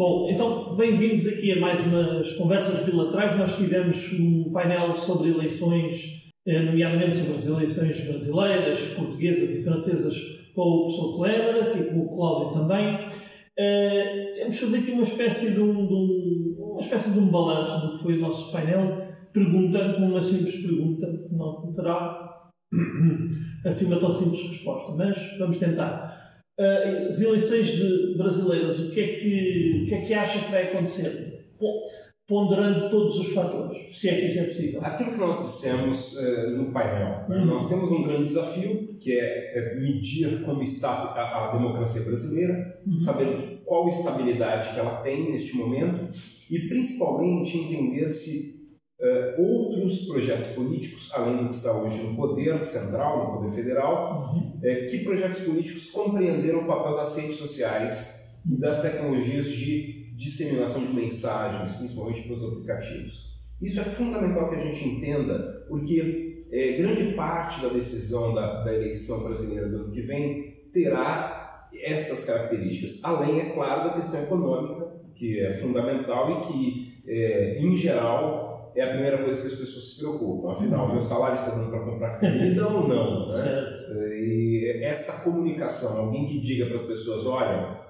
[0.00, 3.38] Bom, então, bem-vindos aqui a mais umas conversas bilaterais.
[3.38, 10.52] Nós tivemos um painel sobre eleições, eh, nomeadamente sobre as eleições brasileiras, portuguesas e francesas,
[10.54, 12.94] com o professor Kleber, aqui com o Cláudio também.
[12.94, 17.86] Uh, vamos fazer aqui uma espécie de um, de um, uma espécie de um balanço
[17.86, 24.00] do que foi o nosso painel, perguntando com uma simples pergunta, que não terá uma
[24.00, 26.29] tão simples resposta, mas vamos tentar.
[26.60, 30.64] Uh, as eleições brasileiras, o que, é que, o que é que acha que vai
[30.64, 31.48] acontecer?
[31.58, 31.84] Bom,
[32.28, 34.80] ponderando todos os fatores, se é que isso é possível.
[34.84, 37.46] Aquilo que nós dissemos uh, no painel, uhum.
[37.46, 42.78] nós temos um grande desafio, que é, é medir como está a, a democracia brasileira,
[42.86, 42.94] uhum.
[42.94, 46.06] saber qual estabilidade que ela tem neste momento
[46.50, 48.59] e principalmente entender se
[49.10, 54.32] Uh, outros projetos políticos, além do que está hoje no poder central, no poder federal,
[54.34, 54.58] uhum.
[54.58, 60.84] uh, que projetos políticos compreenderam o papel das redes sociais e das tecnologias de disseminação
[60.84, 63.40] de mensagens, principalmente pelos aplicativos.
[63.60, 68.74] Isso é fundamental que a gente entenda, porque é, grande parte da decisão da, da
[68.74, 74.90] eleição brasileira do ano que vem terá estas características, além, é claro, da questão econômica,
[75.14, 79.84] que é fundamental e que, é, em geral, é a primeira coisa que as pessoas
[79.84, 80.52] se preocupam.
[80.52, 83.26] Afinal, meu salário está dando para comprar comida ou não?
[83.26, 83.32] Né?
[83.32, 83.92] Certo.
[83.94, 87.80] E esta comunicação, alguém que diga para as pessoas: olha,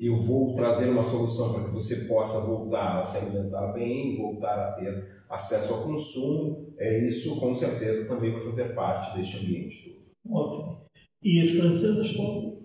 [0.00, 4.54] eu vou trazer uma solução para que você possa voltar a se alimentar bem, voltar
[4.54, 9.92] a ter acesso ao consumo, é isso com certeza também vai fazer parte deste ambiente
[10.24, 10.34] todo.
[10.34, 10.82] Ótimo.
[11.22, 12.58] E as francesas como?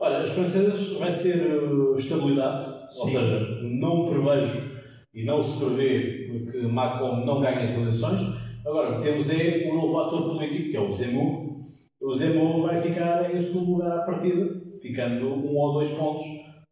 [0.00, 3.00] Olha, as francesas vai ser uh, estabilidade, Sim.
[3.00, 4.80] ou seja, não prevejo
[5.14, 6.19] e não se prevê
[6.50, 8.20] que Macron não ganhe as eleições.
[8.64, 11.56] Agora, temos é um novo ator político, que é o Zemmour.
[12.00, 16.24] O Zemmour vai ficar em segundo lugar à partida, ficando um ou dois pontos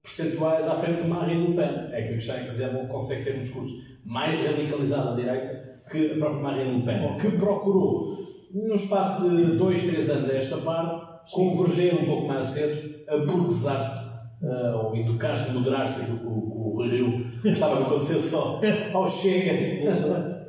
[0.02, 1.90] percentuais à frente de Marine Le Pen.
[1.92, 5.68] É que a questão é que Zemmour consegue ter um discurso mais radicalizado à direita
[5.90, 8.06] que a própria Marine Le Pen, que procurou,
[8.52, 13.16] no espaço de dois, três anos a esta parte, converger um pouco mais cedo, a
[13.18, 18.60] burguesar-se uh, ou educar-se, moderar-se, o, o Rio estava a acontecer só
[18.92, 19.52] ao Chega.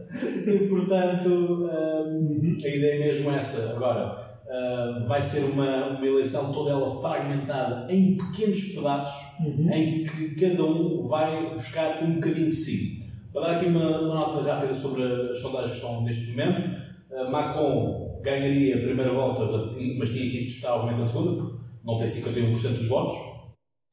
[0.48, 3.76] e portanto, um, a ideia é mesmo essa.
[3.76, 9.72] Agora, uh, vai ser uma, uma eleição toda ela fragmentada em pequenos pedaços uhum.
[9.72, 13.00] em que cada um vai buscar um bocadinho de si.
[13.32, 16.76] Para dar aqui uma, uma nota rápida sobre as sondagens que estão neste momento,
[17.12, 19.46] uh, Macron ganharia a primeira volta,
[19.98, 23.39] mas tinha que estar obviamente a segunda, porque não tem 51% dos votos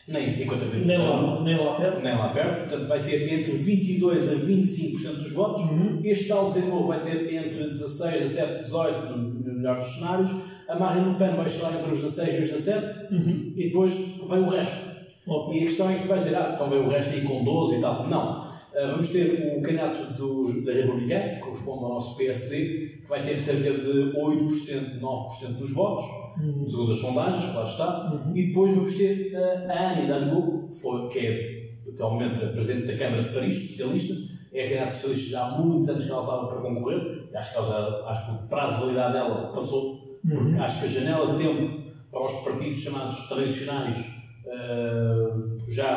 [0.08, 2.00] nem 50 nem lá, nem lá perto.
[2.00, 5.62] Nem lá perto, portanto vai ter entre 22 a 25% dos votos.
[5.64, 6.00] Uhum.
[6.04, 10.30] Este tal Zemmour vai ter entre 16, 17, 18 no, melhor dos cenários.
[10.68, 13.52] A Marine Le Pen vai chegar entre os 16 e os 17 uhum.
[13.56, 14.96] e depois vem o resto.
[15.26, 15.58] Okay.
[15.58, 17.42] E a questão é que tu vais dizer, ah, então vem o resto aí com
[17.42, 18.06] 12 e tal.
[18.08, 18.55] Não.
[18.76, 23.22] Uh, vamos ter o candidato do, da Republicana, que corresponde ao nosso PSD, que vai
[23.22, 26.04] ter cerca de 8%, 9% dos votos,
[26.42, 26.68] uhum.
[26.68, 28.12] segundo as sondagens, claro está.
[28.12, 28.36] Uhum.
[28.36, 30.68] E depois vamos ter uh, a Anne Hidalgo,
[31.10, 31.56] que é
[31.90, 34.14] atualmente a Presidente da Câmara de Paris, socialista,
[34.52, 37.66] é a candidata socialista já há muitos anos que ela estava para concorrer, acho que,
[37.66, 40.62] já, acho que o prazo de validade dela passou, uhum.
[40.62, 44.16] acho que a janela de tempo para os partidos chamados tradicionais
[44.46, 45.55] uh,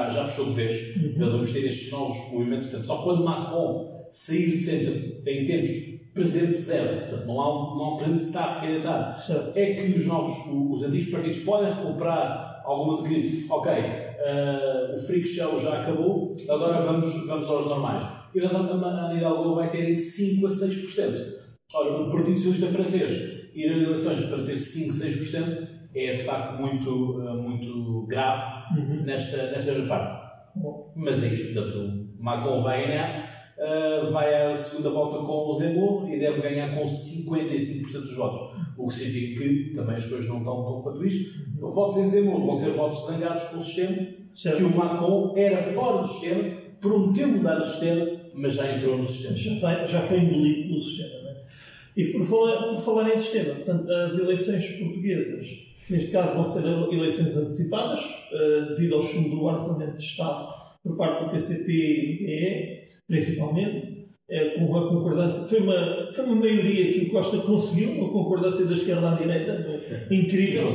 [0.10, 0.96] já, já fechou de vez.
[0.96, 1.32] Uhum.
[1.32, 2.68] Vamos ter estes novos movimentos.
[2.68, 5.70] Portanto, só quando Macron sair de centro, em termos
[6.14, 8.20] presente zero, portanto, não há um, não há um presente
[8.60, 8.80] que é
[9.56, 10.38] é que os novos,
[10.72, 16.34] os antigos partidos podem recuperar alguma de que, ok, uh, o freak show já acabou,
[16.50, 18.04] agora vamos, vamos aos normais.
[18.34, 21.40] E portanto, a Ana Hidalgo vai ter entre 5% a 6%.
[21.74, 26.62] Ora, o Partido Socialista francês ir a eleições para ter 5, 6%, é de facto
[26.62, 29.04] muito, eh, muito grave uhum.
[29.04, 30.30] nesta, nesta parte.
[30.96, 36.10] Mas é isto, portanto, Macron vai ganhar, uh, vai à segunda volta com o Zemmour
[36.12, 38.40] e deve ganhar com 55% dos votos.
[38.78, 41.50] O que significa que também as coisas não estão tão quanto isto.
[41.62, 41.68] Uhum.
[41.68, 44.58] Votos em Zemmour vão ser votos zangados com o sistema, certo.
[44.58, 46.44] que o Macron era fora do sistema,
[46.82, 49.38] prometeu mudar o sistema, mas já entrou no sistema.
[49.38, 51.22] Já, está, já foi engolido pelo sistema.
[51.24, 51.44] Não é?
[51.96, 56.68] E por falar, por falar em sistema, portanto, as eleições portuguesas Neste caso vão ser
[56.94, 58.00] eleições antecipadas,
[58.32, 60.48] uh, devido ao chumbo do orçamento de Estado
[60.84, 64.00] por parte do PCP e PE, principalmente,
[64.30, 65.48] é, com a concordância.
[65.48, 69.76] Foi uma, foi uma maioria que o Costa conseguiu, uma concordância da esquerda à direita,
[70.12, 70.68] incrível.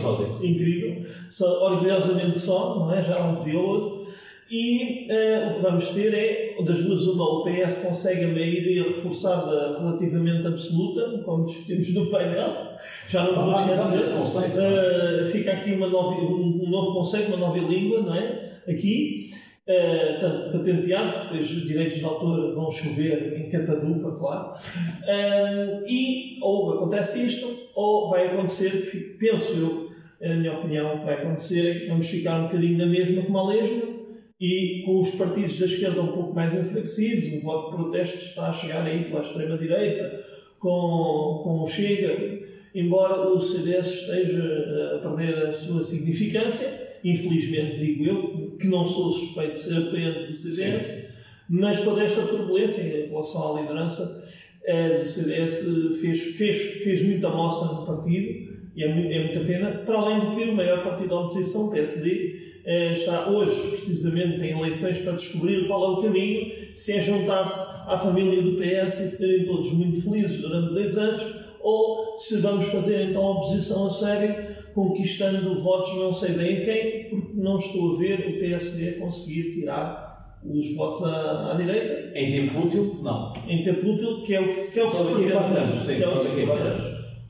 [0.42, 1.04] Incrível.
[1.30, 3.02] Só, orgulhosamente só, não é?
[3.02, 4.12] Já não dizia outro.
[4.50, 8.82] E uh, o que vamos ter é, das duas, uma, o PS consegue a maioria
[8.82, 12.74] reforçada relativamente absoluta, como discutimos no painel.
[13.08, 14.18] Já não vou dizer.
[14.18, 18.42] Conceito, uh, fica aqui uma nova, um, um, novo conceito, uma nova língua, não é?
[18.68, 19.30] Aqui.
[19.66, 24.52] Uh, portanto, patenteado, depois os direitos de autor vão chover em catadupa, claro.
[24.52, 31.14] Um, e ou acontece isto, ou vai acontecer, penso eu, na minha opinião, que vai
[31.14, 33.93] acontecer, vamos ficar um bocadinho na mesma como a lesma,
[34.40, 38.48] e com os partidos da esquerda um pouco mais enfraquecidos, o voto de protesto está
[38.48, 40.24] a chegar aí pela extrema-direita,
[40.58, 42.42] com, com o Chega,
[42.74, 49.12] embora o CDS esteja a perder a sua significância, infelizmente digo eu, que não sou
[49.12, 51.14] suspeito de ser apoiante do CDS, Sim.
[51.48, 54.24] mas toda esta turbulência em relação à liderança
[54.64, 59.70] eh, do CDS fez, fez, fez muita moça no partido, e é, é muita pena,
[59.86, 62.33] para além de que o maior partido da oposição, o PSD,
[62.66, 67.98] está hoje, precisamente, em eleições para descobrir qual é o caminho, se é juntar-se à
[67.98, 73.10] família do PS e serem todos muito felizes durante dois anos, ou se vamos fazer
[73.10, 77.94] então a oposição a sério, conquistando votos não sei bem a quem, porque não estou
[77.94, 82.18] a ver o PSD conseguir tirar os votos à, à direita.
[82.18, 83.32] Em tempo útil, não.
[83.48, 86.02] Em tempo útil, que é o que é o Só daqui a 4 anos, sim,
[86.02, 86.84] é só daqui a 4 anos.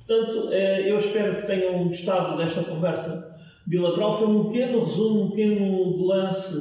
[0.07, 3.35] Portanto, eh, eu espero que tenham gostado desta conversa
[3.67, 4.17] bilateral.
[4.17, 6.57] Foi um pequeno resumo, um pequeno lance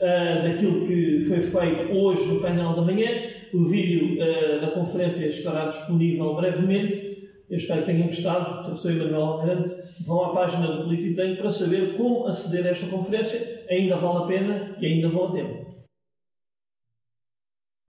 [0.00, 3.08] uh, daquilo que foi feito hoje no painel da manhã.
[3.52, 7.16] O vídeo uh, da conferência estará disponível brevemente.
[7.48, 8.68] Eu espero que tenham gostado.
[8.68, 9.72] Eu sou Emanuel Almirante.
[10.04, 13.64] Vão à página do Político para saber como aceder a esta conferência.
[13.70, 15.66] Ainda vale a pena e ainda vale a tempo.